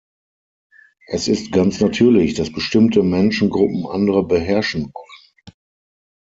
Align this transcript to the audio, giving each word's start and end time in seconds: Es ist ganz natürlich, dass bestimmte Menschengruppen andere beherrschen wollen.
Es 1.05 1.27
ist 1.27 1.51
ganz 1.51 1.79
natürlich, 1.79 2.33
dass 2.33 2.51
bestimmte 2.51 3.03
Menschengruppen 3.03 3.85
andere 3.85 4.25
beherrschen 4.25 4.85
wollen. 4.95 5.55